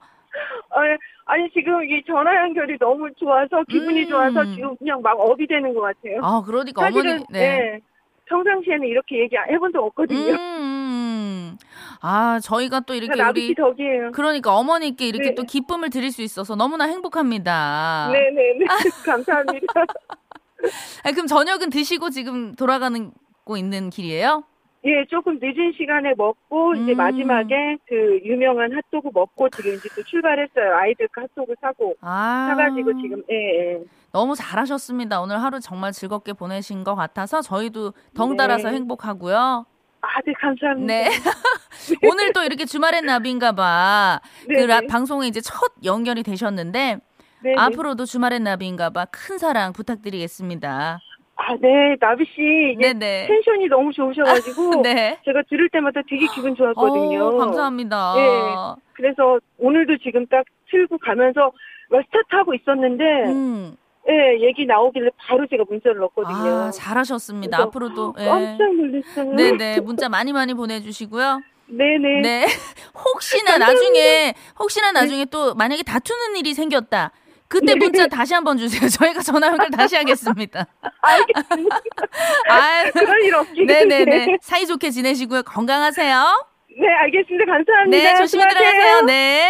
아, 0.71 0.85
예. 0.87 0.97
아니 1.25 1.49
지금 1.51 1.83
이 1.83 2.03
전화 2.05 2.35
연결이 2.35 2.77
너무 2.77 3.09
좋아서 3.17 3.63
기분이 3.69 4.03
음. 4.03 4.09
좋아서 4.09 4.45
지금 4.53 4.75
그냥 4.77 5.01
막 5.01 5.19
업이 5.19 5.47
되는 5.47 5.73
것 5.73 5.81
같아요. 5.81 6.19
아 6.21 6.43
그러니까 6.45 6.81
사실은 6.83 7.11
어머니 7.11 7.25
네. 7.29 7.39
네. 7.39 7.79
평상시에는 8.25 8.87
이렇게 8.87 9.19
얘기 9.19 9.35
해본 9.35 9.71
적 9.71 9.83
없거든요. 9.83 10.33
음, 10.33 10.37
음. 10.37 11.57
아 12.01 12.39
저희가 12.41 12.81
또 12.81 12.93
이렇게 12.93 13.21
우리 13.21 13.55
덕이에요. 13.55 14.11
그러니까 14.11 14.55
어머니께 14.55 15.07
이렇게 15.07 15.29
네. 15.29 15.35
또 15.35 15.43
기쁨을 15.43 15.89
드릴 15.89 16.11
수 16.11 16.21
있어서 16.21 16.55
너무나 16.55 16.85
행복합니다. 16.85 18.09
네네네. 18.11 18.65
감사합니다. 19.05 19.65
아, 21.03 21.11
그럼 21.11 21.27
저녁은 21.27 21.69
드시고 21.69 22.09
지금 22.09 22.55
돌아가는 22.55 23.11
고 23.43 23.57
있는 23.57 23.89
길이에요? 23.89 24.43
예, 24.85 25.05
조금 25.09 25.39
늦은 25.41 25.71
시간에 25.77 26.13
먹고 26.17 26.73
이제 26.75 26.91
음. 26.91 26.97
마지막에 26.97 27.77
그 27.87 28.19
유명한 28.25 28.69
핫도그 28.73 29.11
먹고 29.13 29.49
지금 29.49 29.75
이제 29.75 29.87
또 29.95 30.03
출발했어요. 30.03 30.75
아이들 30.75 31.07
그 31.11 31.21
핫도그 31.21 31.55
사고 31.61 31.95
아 32.01 32.47
사가지고 32.49 33.01
지금 33.01 33.23
예, 33.31 33.75
예. 33.75 33.83
너무 34.11 34.35
잘하셨습니다. 34.35 35.21
오늘 35.21 35.41
하루 35.41 35.59
정말 35.61 35.93
즐겁게 35.93 36.33
보내신 36.33 36.83
것 36.83 36.95
같아서 36.95 37.41
저희도 37.41 37.93
덩달아서 38.13 38.69
네. 38.69 38.75
행복하고요. 38.75 39.65
아, 40.01 40.07
네 40.25 40.33
감사합니다. 40.33 40.85
네. 40.93 41.09
오늘 42.03 42.33
또 42.33 42.43
이렇게 42.43 42.65
주말엔 42.65 43.05
나비인가봐. 43.05 44.19
그 44.47 44.51
네, 44.51 44.65
라- 44.67 44.81
네. 44.81 44.87
방송에 44.87 45.27
이제 45.27 45.39
첫 45.39 45.71
연결이 45.85 46.23
되셨는데 46.23 46.95
네, 47.41 47.49
네. 47.51 47.55
앞으로도 47.57 48.03
주말엔 48.05 48.43
나비인가봐 48.43 49.05
큰 49.11 49.37
사랑 49.37 49.71
부탁드리겠습니다. 49.71 50.99
아, 51.45 51.57
네, 51.59 51.97
나비 51.99 52.25
씨 52.25 52.77
네네. 52.79 53.27
텐션이 53.27 53.67
너무 53.67 53.91
좋으셔가지고 53.91 54.81
네. 54.83 55.19
제가 55.25 55.41
들을 55.49 55.67
때마다 55.69 56.01
되게 56.09 56.25
기분 56.33 56.55
좋았거든요. 56.55 57.25
어, 57.25 57.37
감사합니다. 57.37 58.13
예. 58.17 58.81
그래서 58.93 59.39
오늘도 59.57 59.97
지금 59.97 60.25
딱 60.27 60.45
틀고 60.71 60.99
가면서 60.99 61.51
막 61.89 62.01
스타트하고 62.05 62.53
있었는데 62.53 63.03
음. 63.25 63.75
예, 64.09 64.39
얘기 64.47 64.65
나오길래 64.65 65.09
바로 65.17 65.45
제가 65.47 65.63
문자를 65.69 65.99
넣었거든요. 65.99 66.63
아, 66.67 66.71
잘하셨습니다. 66.71 67.61
앞으로도 67.61 68.15
예. 68.19 68.25
깜짝 68.25 68.73
놀랐어요. 68.75 69.35
네네 69.35 69.79
문자 69.81 70.07
많이 70.07 70.31
많이 70.31 70.53
보내주시고요. 70.53 71.41
네네. 71.67 72.21
네. 72.21 72.45
혹시나 72.95 73.57
나중에 73.57 74.33
혹시나 74.59 74.91
나중에 74.91 75.25
또 75.25 75.53
만약에 75.55 75.83
다투는 75.83 76.37
일이 76.37 76.53
생겼다. 76.53 77.11
그때 77.53 77.73
네. 77.73 77.75
문자 77.75 78.07
다시 78.07 78.33
한번 78.33 78.57
주세요. 78.57 78.81
저희가 78.89 79.21
전화 79.21 79.47
연결 79.47 79.69
다시 79.69 79.95
하겠습니다. 79.95 80.65
알겠습니다. 81.01 81.81
아, 82.49 82.83
그럴 82.91 83.23
일 83.23 83.35
없기 83.35 83.65
네네네. 83.65 84.37
사이좋게 84.41 84.89
지내시고요. 84.89 85.43
건강하세요. 85.43 86.47
네, 86.79 86.87
알겠습니다. 86.87 87.45
감사합니다. 87.45 87.97
네, 87.97 88.15
조심히 88.15 88.41
수고하세요. 88.41 88.71
들어가세요. 88.71 89.01
네. 89.05 89.49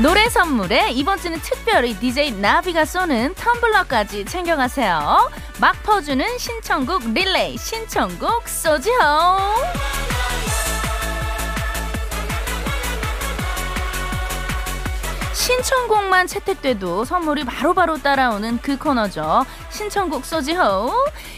노래 0.00 0.28
선물에 0.28 0.92
이번 0.92 1.18
주는 1.18 1.40
특별히 1.40 1.92
DJ 1.98 2.30
나비가 2.30 2.84
쏘는 2.84 3.34
텀블러까지 3.34 4.28
챙겨가세요. 4.28 5.28
막 5.60 5.82
퍼주는 5.82 6.38
신청곡 6.38 7.12
릴레이 7.12 7.58
신청곡 7.58 8.46
쏘지호. 8.46 8.94
신청곡만 15.32 16.28
채택돼도 16.28 17.04
선물이 17.04 17.44
바로 17.44 17.74
바로 17.74 17.96
따라오는 17.98 18.60
그 18.62 18.78
코너죠. 18.78 19.44
신청곡 19.70 20.24
쏘지호. 20.24 20.92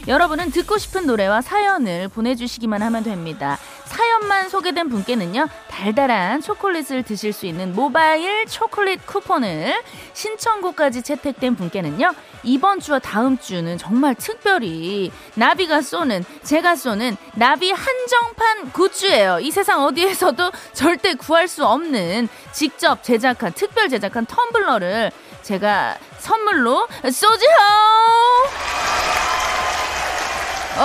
여러분은 0.07 0.51
듣고 0.51 0.77
싶은 0.77 1.07
노래와 1.07 1.41
사연을 1.41 2.09
보내주시기만 2.09 2.83
하면 2.83 3.05
됩니다. 3.05 3.59
사연만 3.91 4.49
소개된 4.49 4.89
분께는요, 4.89 5.49
달달한 5.69 6.41
초콜릿을 6.41 7.03
드실 7.03 7.33
수 7.33 7.47
있는 7.47 7.75
모바일 7.75 8.47
초콜릿 8.47 9.05
쿠폰을, 9.05 9.83
신청곡까지 10.13 11.03
채택된 11.03 11.57
분께는요, 11.57 12.13
이번 12.45 12.79
주와 12.79 13.01
다음 13.01 13.37
주는 13.37 13.77
정말 13.79 14.15
특별히 14.15 15.11
나비가 15.35 15.83
쏘는, 15.83 16.25
제가 16.45 16.77
쏘는 16.77 17.17
나비 17.35 17.73
한정판 17.73 18.71
굿즈예요. 18.71 19.41
이 19.41 19.51
세상 19.51 19.83
어디에서도 19.83 20.53
절대 20.73 21.15
구할 21.15 21.49
수 21.49 21.67
없는 21.67 22.29
직접 22.53 23.03
제작한, 23.03 23.53
특별 23.53 23.89
제작한 23.89 24.25
텀블러를 24.25 25.11
제가 25.43 25.97
선물로 26.19 26.87
쏘지호! 27.03 27.51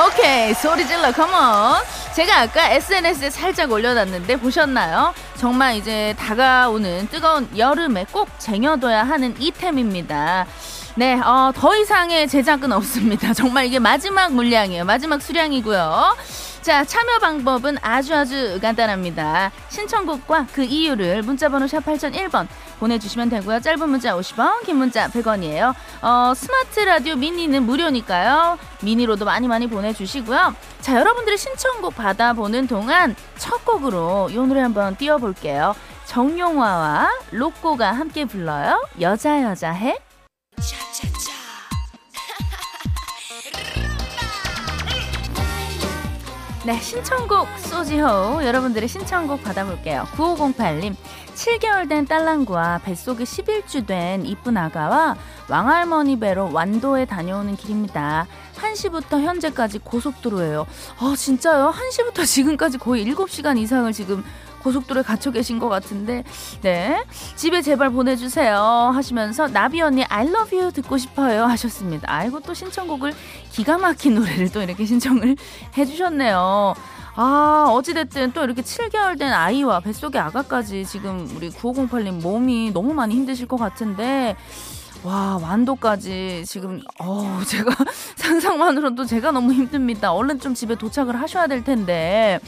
오케이 0.07 0.55
소리 0.55 0.87
질러 0.87 1.11
컴온 1.11 2.04
제가 2.15 2.43
아까 2.43 2.69
SNS에 2.69 3.29
살짝 3.29 3.69
올려놨는데 3.73 4.37
보셨나요? 4.37 5.13
정말 5.35 5.75
이제 5.75 6.15
다가오는 6.17 7.09
뜨거운 7.09 7.45
여름에 7.57 8.05
꼭 8.09 8.29
쟁여둬야 8.39 9.03
하는 9.03 9.35
이템입니다 9.37 10.45
네, 10.95 11.19
어, 11.19 11.51
더 11.53 11.75
이상의 11.75 12.29
제작은 12.29 12.71
없습니다. 12.71 13.33
정말 13.35 13.65
이게 13.65 13.79
마지막 13.79 14.31
물량이에요. 14.31 14.85
마지막 14.85 15.21
수량이고요. 15.21 16.15
자, 16.65 16.83
참여 16.83 17.19
방법은 17.19 17.77
아주 17.83 18.15
아주 18.15 18.57
간단합니다. 18.59 19.51
신청곡과 19.69 20.47
그 20.51 20.63
이유를 20.63 21.21
문자번호 21.21 21.67
샵 21.67 21.85
8001번 21.85 22.47
보내주시면 22.79 23.29
되고요. 23.29 23.59
짧은 23.59 23.87
문자 23.87 24.15
50원, 24.15 24.65
긴 24.65 24.77
문자 24.77 25.07
100원이에요. 25.07 25.75
어, 26.01 26.33
스마트 26.35 26.79
라디오 26.79 27.17
미니는 27.17 27.61
무료니까요. 27.61 28.57
미니로도 28.81 29.25
많이 29.25 29.47
많이 29.47 29.67
보내주시고요. 29.67 30.55
자, 30.81 30.95
여러분들의 30.95 31.37
신청곡 31.37 31.95
받아보는 31.95 32.65
동안 32.65 33.15
첫 33.37 33.63
곡으로 33.63 34.29
이 34.31 34.35
노래 34.35 34.61
한번 34.61 34.95
띄워볼게요. 34.95 35.75
정용화와 36.05 37.11
로꼬가 37.29 37.91
함께 37.91 38.25
불러요. 38.25 38.83
여자 38.99 39.43
여자 39.43 39.69
해. 39.71 39.99
네, 46.65 46.79
신청곡 46.79 47.47
소지호 47.59 48.43
여러분들의 48.43 48.89
신청곡 48.89 49.43
받아볼게요. 49.43 50.07
9508님 50.13 50.95
7개월 51.35 51.87
된 51.87 52.07
딸랑구와 52.07 52.79
뱃속에 52.79 53.23
11주 53.23 53.85
된 53.85 54.25
이쁜 54.25 54.57
아가와 54.57 55.15
왕할머니 55.47 56.17
배로 56.17 56.51
완도에 56.51 57.05
다녀오는 57.05 57.55
길입니다. 57.55 58.25
1시부터 58.55 59.21
현재까지 59.21 59.77
고속도로예요. 59.77 60.65
아 60.97 61.13
진짜요? 61.15 61.71
1시부터 61.71 62.25
지금까지 62.25 62.79
거의 62.79 63.05
7시간 63.05 63.59
이상을 63.59 63.93
지금 63.93 64.23
고속도로에 64.65 65.03
갇혀 65.03 65.29
계신 65.31 65.59
것 65.59 65.69
같은데 65.69 66.23
네 66.61 67.03
집에 67.35 67.61
제발 67.61 67.91
보내주세요 67.91 68.57
하시면서 68.57 69.47
나비 69.47 69.79
언니 69.81 70.03
I 70.09 70.27
love 70.27 70.57
you 70.57 70.71
듣고 70.71 70.97
싶어요 70.97 71.45
하셨습니다. 71.45 72.11
아이고 72.11 72.39
또 72.39 72.53
신청곡을 72.55 73.13
기가 73.51 73.77
막힌 73.77 74.15
노래를 74.15 74.51
또 74.51 74.63
이렇게 74.63 74.85
신청을 74.85 75.35
해주셨네요. 75.77 76.73
아, 77.17 77.67
어찌됐든 77.69 78.33
또 78.33 78.43
이렇게 78.43 78.61
7개월 78.61 79.17
된 79.17 79.31
아이와 79.31 79.79
뱃속의 79.79 80.19
아가까지 80.19 80.85
지금 80.85 81.29
우리 81.35 81.49
9508님 81.49 82.21
몸이 82.21 82.71
너무 82.73 82.93
많이 82.93 83.15
힘드실 83.15 83.47
것 83.47 83.55
같은데, 83.55 84.35
와, 85.01 85.39
완도까지 85.41 86.43
지금, 86.45 86.81
어 86.99 87.39
제가 87.47 87.73
상상만으로도 88.17 89.05
제가 89.05 89.31
너무 89.31 89.53
힘듭니다. 89.53 90.11
얼른 90.11 90.41
좀 90.41 90.53
집에 90.53 90.75
도착을 90.75 91.21
하셔야 91.21 91.47
될 91.47 91.63
텐데. 91.63 92.41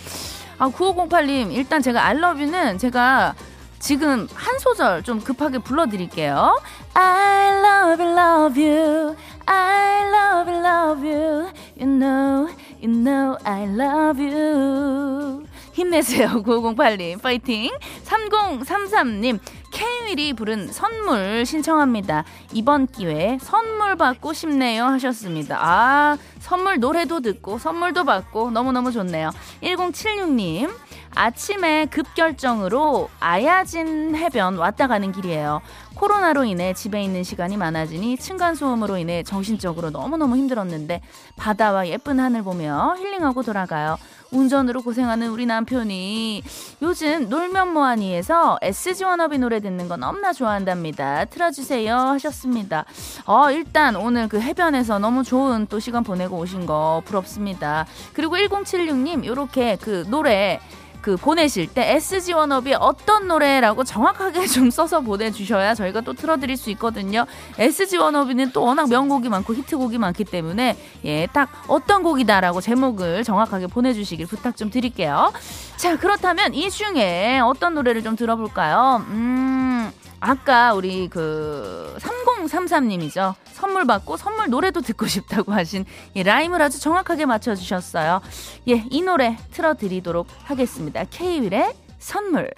아, 0.60 0.70
9508님, 0.70 1.52
일단 1.54 1.82
제가 1.82 2.06
알러뷰는 2.06 2.78
제가 2.80 3.36
지금 3.80 4.28
한 4.34 4.58
소절 4.58 5.04
좀 5.04 5.20
급하게 5.22 5.60
불러드릴게요. 5.60 6.60
I 6.96 7.60
love 7.60 8.04
you, 8.04 8.18
love 8.18 8.64
you. 8.64 9.16
I 9.46 10.10
love 10.10 10.52
you, 10.52 10.66
love 10.66 11.08
you. 11.08 11.52
You 11.80 11.86
know, 11.86 12.50
you 12.82 12.92
know 12.92 13.38
I 13.44 13.64
love 13.66 14.20
you. 14.20 15.46
힘내세요, 15.74 16.42
9508님. 16.44 17.22
파이팅. 17.22 17.70
3033님, 18.06 19.40
케이윌이 19.72 20.34
부른 20.34 20.72
선물 20.72 21.46
신청합니다. 21.46 22.24
이번 22.54 22.88
기회에 22.88 23.38
선물 23.42 23.96
받고 23.96 24.34
싶네요 24.34 24.86
하셨습니다. 24.86 25.58
아, 25.60 26.18
선물 26.40 26.80
노래도 26.80 27.20
듣고 27.20 27.58
선물도 27.58 28.06
받고 28.06 28.52
너무너무 28.52 28.92
좋네요. 28.92 29.32
1076님, 29.62 30.72
아침에 31.16 31.88
급결정으로 31.88 33.10
아야진 33.20 34.16
해변 34.16 34.58
왔다 34.58 34.88
가는 34.88 35.12
길이에요. 35.12 35.62
코로나로 35.96 36.44
인해 36.44 36.74
집에 36.74 37.02
있는 37.02 37.24
시간이 37.24 37.58
많아지니 37.58 38.18
층간소음으로 38.18 38.98
인해 38.98 39.24
정신적으로 39.24 39.90
너무너무 39.90 40.38
힘들었는데 40.38 41.02
바다와 41.38 41.88
예쁜 41.88 42.20
하늘 42.20 42.44
보며 42.44 42.96
힐링하고 43.00 43.42
돌아가요. 43.42 43.98
운전으로 44.32 44.82
고생하는 44.82 45.30
우리 45.30 45.46
남편이 45.46 46.44
요즘 46.82 47.30
놀면 47.30 47.74
뭐하니에서 47.74 48.60
SG 48.62 49.04
워너비 49.04 49.38
노래 49.38 49.60
듣는 49.60 49.88
건 49.88 50.00
너무나 50.00 50.34
좋아한답니다. 50.34 51.26
틀어주세요 51.26 51.96
하셨습니다. 51.96 52.86
어, 53.26 53.52
일단 53.52 53.96
오늘 53.96 54.28
그 54.28 54.40
해변에서 54.40 55.00
너무 55.00 55.24
좋은 55.24 55.68
또 55.68 55.80
시간 55.80 56.04
보내고 56.04 56.38
오신 56.38 56.66
거 56.66 57.02
부럽습니다. 57.06 57.86
그리고 58.14 58.38
1076님 58.38 59.26
요렇게 59.26 59.78
그 59.82 60.06
노래 60.08 60.60
그 61.08 61.16
보내실 61.16 61.68
때 61.68 61.94
SG 61.96 62.34
워너비 62.34 62.74
어떤 62.74 63.30
노래라고 63.30 63.86
정확하게 63.86 64.46
좀 64.48 64.70
써서 64.70 65.00
보내주셔야 65.00 65.74
저희가 65.74 66.02
또 66.02 66.12
틀어드릴 66.12 66.58
수 66.58 66.70
있거든요. 66.72 67.26
SG 67.58 67.96
워너비는 67.96 68.52
또 68.52 68.64
워낙 68.64 68.90
명곡이 68.90 69.30
많고 69.30 69.54
히트곡이 69.56 70.00
많기 70.00 70.26
때문에 70.26 70.76
예, 71.06 71.28
딱 71.32 71.50
어떤 71.70 72.04
곡이다라고 72.04 72.60
제목을 72.60 73.24
정확하게 73.24 73.68
보내주시길 73.68 74.28
부탁 74.28 74.58
좀 74.58 74.70
드릴게요. 74.70 75.32
자, 75.78 75.96
그렇다면 75.96 76.54
이 76.54 76.70
중에 76.70 77.40
어떤 77.40 77.76
노래를 77.76 78.04
좀 78.04 78.18
들어볼까요? 78.18 79.06
음, 79.08 79.90
아까 80.20 80.74
우리 80.74 81.08
그 81.10 81.96
3033님이죠. 82.00 83.36
선물 83.54 83.86
받고 83.86 84.18
선물 84.18 84.50
노래도 84.50 84.82
듣고 84.82 85.08
싶다고 85.08 85.54
하신 85.54 85.86
예, 86.16 86.24
라임을 86.24 86.62
아주 86.62 86.80
정확하게 86.80 87.26
맞춰주셨어요. 87.26 88.22
예, 88.70 88.84
이 88.90 89.02
노래 89.02 89.38
틀어드리도록 89.52 90.28
하겠습니다. 90.44 91.04
케이윌의 91.10 91.74
선물. 92.00 92.52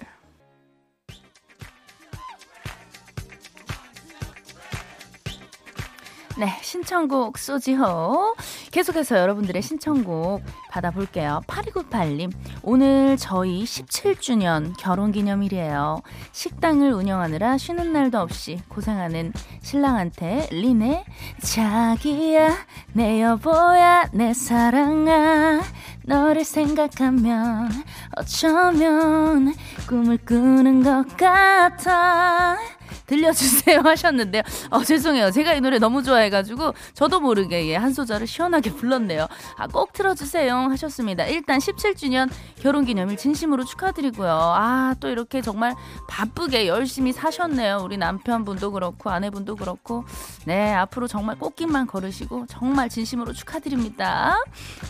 네, 6.38 6.58
신청곡 6.62 7.36
소지호. 7.36 8.34
계속해서 8.70 9.18
여러분들의 9.18 9.60
신청곡 9.60 10.42
받아볼게요. 10.70 11.42
8298님, 11.46 12.32
오늘 12.62 13.16
저희 13.16 13.64
17주년 13.64 14.72
결혼 14.78 15.12
기념일이에요. 15.12 16.00
식당을 16.32 16.92
운영하느라 16.92 17.58
쉬는 17.58 17.92
날도 17.92 18.18
없이 18.18 18.60
고생하는 18.68 19.32
신랑한테 19.62 20.48
리네, 20.52 21.04
자기야, 21.42 22.56
내 22.92 23.22
여보야, 23.22 24.08
내 24.12 24.32
사랑아, 24.32 25.60
너를 26.04 26.44
생각하면 26.44 27.70
어쩌면 28.16 29.54
꿈을 29.86 30.18
꾸는 30.18 30.82
것 30.82 31.16
같아. 31.16 32.56
들려주세요 33.06 33.80
하셨는데요. 33.84 34.42
어, 34.70 34.82
죄송해요. 34.84 35.30
제가 35.32 35.54
이 35.54 35.60
노래 35.60 35.78
너무 35.78 36.02
좋아해가지고 36.02 36.74
저도 36.94 37.20
모르게 37.20 37.66
예, 37.66 37.76
한 37.76 37.92
소절을 37.92 38.26
시원하게 38.26 38.72
불렀네요. 38.72 39.26
아, 39.56 39.66
꼭 39.66 39.92
틀어주세요 39.92 40.59
하셨습니다. 40.68 41.24
일단 41.26 41.58
17주년 41.58 42.28
결혼 42.60 42.84
기념일 42.84 43.16
진심으로 43.16 43.64
축하드리고요. 43.64 44.30
아, 44.30 44.94
또 45.00 45.08
이렇게 45.08 45.40
정말 45.40 45.74
바쁘게 46.08 46.66
열심히 46.66 47.12
사셨네요. 47.12 47.80
우리 47.82 47.96
남편분도 47.96 48.72
그렇고 48.72 49.10
아내분도 49.10 49.56
그렇고. 49.56 50.04
네, 50.44 50.72
앞으로 50.74 51.06
정말 51.06 51.38
꽃길만 51.38 51.86
걸으시고 51.86 52.46
정말 52.48 52.88
진심으로 52.88 53.32
축하드립니다. 53.32 54.34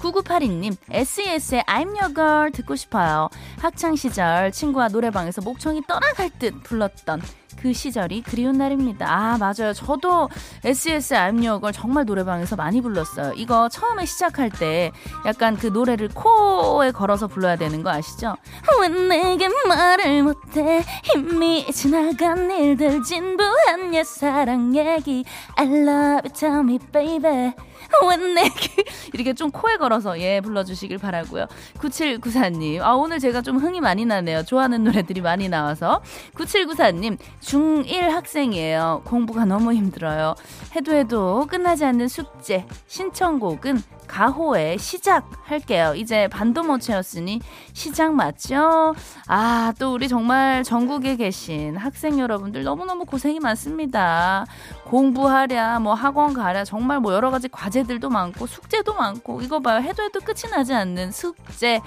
9982님, 0.00 0.76
SES의 0.90 1.62
I'm 1.64 1.88
Your 1.88 2.14
Girl 2.14 2.50
듣고 2.52 2.76
싶어요. 2.76 3.28
학창 3.58 3.96
시절 3.96 4.52
친구와 4.52 4.88
노래방에서 4.88 5.42
목청이 5.42 5.82
떠나갈 5.86 6.30
듯 6.38 6.62
불렀던 6.62 7.22
그 7.60 7.72
시절이 7.72 8.22
그리운 8.22 8.58
날입니다. 8.58 9.06
아, 9.06 9.36
맞아요. 9.38 9.72
저도 9.74 10.28
SES 10.64 11.14
암력을 11.14 11.70
정말 11.72 12.04
노래방에서 12.04 12.56
많이 12.56 12.80
불렀어요. 12.80 13.32
이거 13.36 13.68
처음에 13.68 14.06
시작할 14.06 14.50
때 14.50 14.90
약간 15.26 15.56
그 15.56 15.66
노래를 15.66 16.08
코에 16.08 16.90
걸어서 16.90 17.26
불러야 17.26 17.56
되는 17.56 17.82
거 17.82 17.90
아시죠? 17.90 18.36
왜 18.80 18.88
내게 18.88 19.48
말을 19.68 20.22
못해 20.22 20.82
힘이 21.04 21.70
지나간 21.72 22.50
일들 22.50 23.02
진부한 23.02 23.94
옛 23.94 24.04
사랑 24.04 24.74
얘기 24.74 25.24
I 25.56 25.66
love 25.66 26.22
you 26.24 26.32
tell 26.32 26.60
me 26.60 26.78
baby 26.92 27.52
왜 28.08 28.16
내게 28.16 28.84
이렇게 29.12 29.32
좀 29.34 29.50
코에 29.50 29.76
걸어서 29.76 30.18
예 30.20 30.40
불러주시길 30.40 30.98
바라고요. 30.98 31.46
9794님 31.78 32.80
아 32.80 32.92
오늘 32.94 33.18
제가 33.18 33.42
좀 33.42 33.58
흥이 33.58 33.80
많이 33.80 34.04
나네요. 34.04 34.44
좋아하는 34.44 34.84
노래들이 34.84 35.20
많이 35.20 35.48
나와서. 35.48 36.02
9794님 36.34 37.18
중1 37.40 38.10
학생이에요. 38.10 39.02
공부가 39.04 39.44
너무 39.44 39.72
힘들어요. 39.72 40.34
해도 40.76 40.92
해도 40.94 41.46
끝나지 41.48 41.84
않는 41.84 42.08
숙제 42.08 42.66
신청곡은 42.86 43.82
가호의 44.10 44.78
시작 44.78 45.30
할게요. 45.44 45.94
이제 45.96 46.26
반도 46.26 46.64
못 46.64 46.80
채웠으니 46.80 47.40
시작 47.72 48.12
맞죠? 48.12 48.94
아, 49.28 49.72
또 49.78 49.94
우리 49.94 50.08
정말 50.08 50.64
전국에 50.64 51.14
계신 51.14 51.76
학생 51.76 52.18
여러분들 52.18 52.64
너무너무 52.64 53.04
고생이 53.04 53.38
많습니다. 53.38 54.46
공부하랴, 54.86 55.78
뭐 55.78 55.94
학원 55.94 56.34
가랴, 56.34 56.64
정말 56.64 56.98
뭐 56.98 57.14
여러 57.14 57.30
가지 57.30 57.48
과제들도 57.48 58.08
많고 58.10 58.48
숙제도 58.48 58.94
많고 58.94 59.42
이거 59.42 59.60
봐요. 59.60 59.80
해도 59.80 60.02
해도 60.02 60.18
끝이 60.18 60.50
나지 60.50 60.74
않는 60.74 61.12
숙제. 61.12 61.80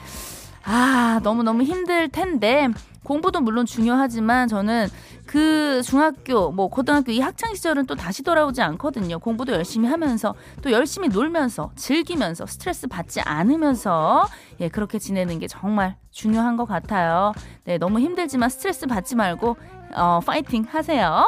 아, 0.66 1.20
너무너무 1.24 1.64
힘들 1.64 2.10
텐데 2.10 2.70
공부도 3.04 3.42
물론 3.42 3.66
중요하지만 3.66 4.48
저는 4.48 4.88
그 5.26 5.82
중학교, 5.84 6.52
뭐 6.52 6.70
고등학교 6.70 7.12
이 7.12 7.20
학창 7.20 7.54
시절은 7.54 7.86
또 7.86 7.96
다시 7.96 8.24
돌아오지 8.24 8.62
않거든요. 8.62 9.20
공부도 9.20 9.52
열심히 9.54 9.90
하면서 9.90 10.36
또 10.62 10.72
열심히 10.72 11.10
놀면서 11.10 11.72
즐기면서 11.76 12.46
스트레스 12.46 12.88
받지 12.88 13.20
않으면서 13.22 14.28
예, 14.62 14.70
그렇게 14.70 15.00
지내는 15.00 15.40
게 15.40 15.48
정말 15.48 15.98
중요한 16.12 16.56
것 16.56 16.66
같아요. 16.66 17.34
네, 17.66 17.78
너무 17.78 18.00
힘들지만 18.00 18.50
스트레스 18.50 18.88
받지 18.88 19.16
말고 19.16 19.58
어, 19.96 20.20
파이팅 20.26 20.66
하세요. 20.70 21.28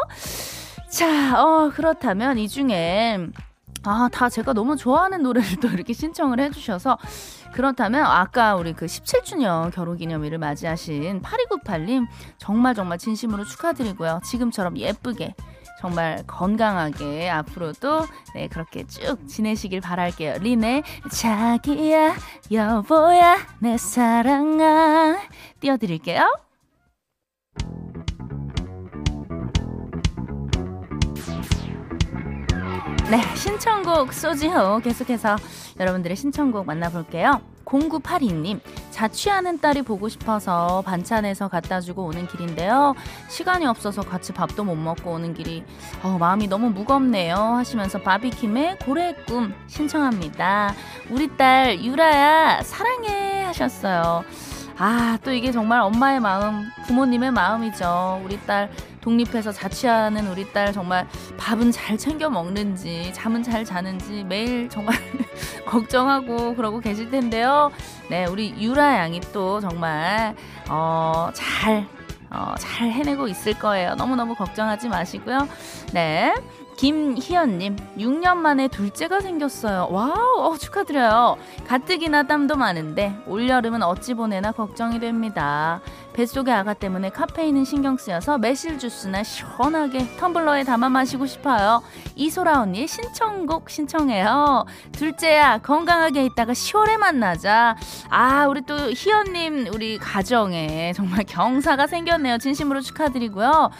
자, 0.89 1.43
어, 1.43 1.71
그렇다면 1.73 2.37
이 2.37 2.47
중에 2.47 3.27
아, 3.83 4.09
다 4.11 4.29
제가 4.29 4.53
너무 4.53 4.75
좋아하는 4.75 5.21
노래를 5.21 5.57
또 5.61 5.67
이렇게 5.67 5.93
신청을 5.93 6.39
해주셔서 6.39 6.97
그렇다면 7.55 8.05
아까 8.05 8.57
우리 8.57 8.73
그 8.73 8.85
17주년 8.85 9.71
결혼 9.73 9.95
기념일을 9.95 10.37
맞이하신 10.39 11.21
8298님 11.21 12.05
정말 12.37 12.75
정말 12.75 12.97
진심으로 12.97 13.45
축하드리고요. 13.45 14.19
지금처럼 14.25 14.77
예쁘게 14.77 15.33
정말 15.79 16.21
건강하게 16.27 17.29
앞으로도 17.29 18.07
네, 18.33 18.49
그렇게 18.49 18.85
쭉 18.87 19.25
지내시길 19.25 19.79
바랄게요. 19.79 20.39
리네, 20.39 20.83
자기야, 21.09 22.15
여보야, 22.51 23.37
내 23.59 23.77
사랑아. 23.77 25.17
띄워드릴게요. 25.61 26.27
네, 33.09 33.21
신청곡 33.35 34.13
소지호 34.13 34.79
계속해서 34.79 35.35
여러분들의 35.79 36.17
신청곡 36.17 36.65
만나볼게요. 36.65 37.39
0982님, 37.63 38.59
자취하는 38.89 39.59
딸이 39.59 39.83
보고 39.83 40.09
싶어서 40.09 40.81
반찬해서 40.85 41.47
갖다 41.47 41.81
주고 41.81 42.05
오는 42.05 42.27
길인데요. 42.27 42.95
시간이 43.29 43.67
없어서 43.67 44.01
같이 44.01 44.33
밥도 44.33 44.63
못 44.63 44.75
먹고 44.75 45.11
오는 45.11 45.35
길이 45.35 45.63
어, 46.01 46.17
마음이 46.19 46.47
너무 46.47 46.69
무겁네요. 46.71 47.35
하시면서 47.35 48.01
바비킴의 48.01 48.79
고래의 48.79 49.15
꿈 49.27 49.53
신청합니다. 49.67 50.73
우리 51.11 51.27
딸 51.37 51.79
유라야 51.83 52.63
사랑해 52.63 53.43
하셨어요. 53.43 54.23
아, 54.77 55.17
또 55.23 55.31
이게 55.31 55.51
정말 55.51 55.79
엄마의 55.81 56.19
마음, 56.19 56.65
부모님의 56.87 57.31
마음이죠. 57.31 58.21
우리 58.25 58.39
딸 58.45 58.69
독립해서 59.05 59.51
자취하는 59.51 60.27
우리 60.27 60.51
딸 60.51 60.73
정말 60.73 61.07
밥은 61.37 61.71
잘 61.71 61.95
챙겨 61.95 62.27
먹는지, 62.27 63.13
잠은 63.13 63.43
잘 63.43 63.63
자는지 63.63 64.23
매일 64.23 64.67
정말 64.67 64.95
걱정하고 65.67 66.55
그러고 66.55 66.79
계실 66.79 67.11
텐데요. 67.11 67.71
네, 68.09 68.25
우리 68.25 68.55
유라 68.59 68.97
양이 68.97 69.21
또 69.31 69.59
정말, 69.59 70.35
어, 70.69 71.29
잘, 71.35 71.85
어, 72.31 72.55
잘 72.57 72.89
해내고 72.89 73.27
있을 73.27 73.53
거예요. 73.59 73.93
너무너무 73.93 74.33
걱정하지 74.33 74.89
마시고요. 74.89 75.47
네. 75.93 76.33
김희연님, 76.77 77.77
6년 77.97 78.35
만에 78.35 78.67
둘째가 78.67 79.21
생겼어요. 79.21 79.87
와우, 79.91 80.41
어, 80.41 80.57
축하드려요. 80.57 81.37
가뜩이나 81.67 82.23
땀도 82.23 82.57
많은데, 82.57 83.15
올여름은 83.27 83.81
어찌 83.81 84.13
보내나 84.13 84.51
걱정이 84.51 84.99
됩니다. 84.99 85.79
뱃속의 86.15 86.53
아가 86.53 86.73
때문에 86.73 87.09
카페인은 87.09 87.65
신경 87.65 87.97
쓰여서 87.97 88.37
매실 88.37 88.79
주스나 88.79 89.21
시원하게 89.21 90.15
텀블러에 90.17 90.65
담아 90.65 90.87
마시고 90.87 91.25
싶어요. 91.25 91.83
이소라 92.15 92.61
언니의 92.61 92.87
신청곡 92.87 93.69
신청해요. 93.69 94.65
둘째야, 94.93 95.57
건강하게 95.57 96.23
있다가 96.25 96.53
10월에 96.53 96.97
만나자. 96.97 97.75
아, 98.09 98.47
우리 98.47 98.61
또 98.61 98.91
희연님, 98.91 99.67
우리 99.73 99.97
가정에 99.97 100.93
정말 100.95 101.25
경사가 101.25 101.85
생겼네요. 101.87 102.37
진심으로 102.37 102.79
축하드리고요. 102.79 103.71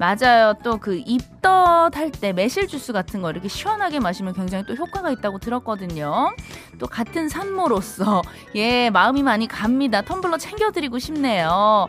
맞아요. 0.00 0.54
또 0.64 0.78
그 0.80 0.96
입덧 1.04 1.94
할 1.94 2.10
때 2.10 2.32
매실 2.32 2.66
주스 2.66 2.92
같은 2.92 3.20
거 3.20 3.30
이렇게 3.30 3.48
시원하게 3.48 4.00
마시면 4.00 4.32
굉장히 4.32 4.64
또 4.64 4.74
효과가 4.74 5.10
있다고 5.10 5.38
들었거든요. 5.38 6.34
또 6.78 6.86
같은 6.86 7.28
산모로서 7.28 8.22
예 8.56 8.88
마음이 8.88 9.22
많이 9.22 9.46
갑니다. 9.46 10.00
텀블러 10.00 10.38
챙겨드리고 10.38 10.98
싶네요. 10.98 11.88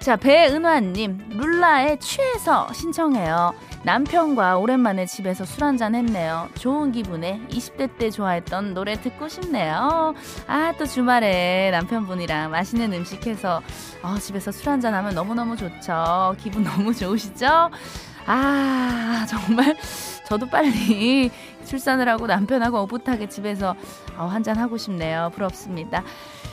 자 0.00 0.14
배은화님 0.14 1.30
룰라의 1.30 1.98
취해서 1.98 2.72
신청해요. 2.72 3.52
남편과 3.84 4.58
오랜만에 4.58 5.06
집에서 5.06 5.44
술 5.44 5.64
한잔 5.64 5.94
했네요. 5.94 6.48
좋은 6.58 6.92
기분에 6.92 7.40
20대 7.48 7.96
때 7.96 8.10
좋아했던 8.10 8.74
노래 8.74 9.00
듣고 9.00 9.28
싶네요. 9.28 10.14
아, 10.46 10.74
또 10.78 10.84
주말에 10.84 11.70
남편분이랑 11.70 12.50
맛있는 12.50 12.92
음식 12.92 13.26
해서 13.26 13.62
어, 14.02 14.16
집에서 14.18 14.50
술 14.50 14.68
한잔 14.70 14.94
하면 14.94 15.14
너무너무 15.14 15.56
좋죠. 15.56 16.34
기분 16.38 16.64
너무 16.64 16.92
좋으시죠? 16.92 17.70
아, 18.26 19.26
정말 19.28 19.76
저도 20.26 20.46
빨리 20.46 21.30
출산을 21.64 22.08
하고 22.08 22.26
남편하고 22.26 22.82
오붓하게 22.82 23.28
집에서 23.28 23.74
어, 24.18 24.26
한잔 24.26 24.58
하고 24.58 24.76
싶네요. 24.76 25.30
부럽습니다. 25.34 26.02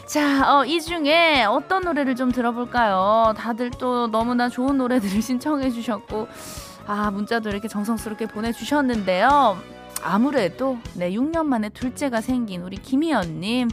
자, 0.06 0.56
어, 0.56 0.66
이 0.66 0.80
중에 0.80 1.44
어떤 1.46 1.84
노래를 1.84 2.16
좀 2.16 2.32
들어볼까요? 2.32 3.34
다들 3.36 3.72
또 3.72 4.08
너무나 4.08 4.48
좋은 4.48 4.78
노래들을 4.78 5.22
신청해 5.22 5.72
주셨고, 5.72 6.28
아, 6.88 7.10
문자도 7.10 7.50
이렇게 7.50 7.68
정성스럽게 7.68 8.28
보내주셨는데요. 8.28 9.58
아무래도, 10.04 10.78
네, 10.94 11.12
6년 11.12 11.46
만에 11.46 11.70
둘째가 11.70 12.22
생긴 12.22 12.62
우리 12.62 12.78
김희연님. 12.78 13.70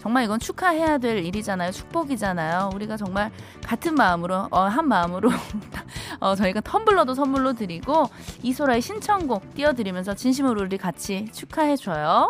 정말 0.00 0.24
이건 0.24 0.40
축하해야 0.40 0.98
될 0.98 1.24
일이잖아요. 1.24 1.70
축복이잖아요. 1.70 2.70
우리가 2.74 2.96
정말 2.96 3.30
같은 3.64 3.94
마음으로, 3.94 4.48
어, 4.50 4.60
한 4.62 4.88
마음으로, 4.88 5.30
어, 6.20 6.34
저희가 6.34 6.60
텀블러도 6.60 7.14
선물로 7.14 7.52
드리고, 7.52 8.10
이소라의 8.42 8.80
신청곡 8.80 9.54
띄워드리면서 9.54 10.14
진심으로 10.14 10.62
우리 10.62 10.76
같이 10.76 11.28
축하해줘요. 11.32 12.28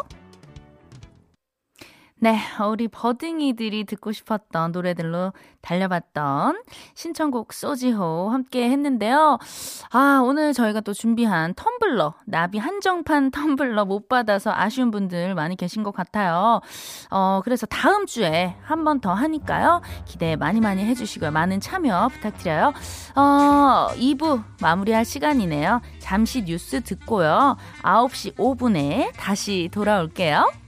네, 2.22 2.38
우리 2.70 2.86
버딩이들이 2.86 3.82
듣고 3.82 4.12
싶었던 4.12 4.70
노래들로 4.70 5.32
달려봤던 5.60 6.62
신청곡 6.94 7.52
소지호 7.52 8.30
함께 8.30 8.70
했는데요. 8.70 9.38
아, 9.90 10.20
오늘 10.24 10.52
저희가 10.52 10.82
또 10.82 10.92
준비한 10.92 11.52
텀블러, 11.54 12.14
나비 12.26 12.58
한정판 12.58 13.32
텀블러 13.32 13.84
못 13.86 14.08
받아서 14.08 14.52
아쉬운 14.54 14.92
분들 14.92 15.34
많이 15.34 15.56
계신 15.56 15.82
것 15.82 15.90
같아요. 15.92 16.60
어, 17.10 17.40
그래서 17.42 17.66
다음 17.66 18.06
주에 18.06 18.54
한 18.62 18.84
번 18.84 19.00
더 19.00 19.12
하니까요. 19.12 19.80
기대 20.04 20.36
많이 20.36 20.60
많이 20.60 20.84
해주시고요. 20.84 21.32
많은 21.32 21.58
참여 21.58 22.08
부탁드려요. 22.12 22.72
어, 23.16 23.88
2부 23.96 24.44
마무리할 24.60 25.04
시간이네요. 25.04 25.80
잠시 25.98 26.44
뉴스 26.44 26.82
듣고요. 26.82 27.56
9시 27.82 28.36
5분에 28.36 29.10
다시 29.16 29.68
돌아올게요. 29.72 30.61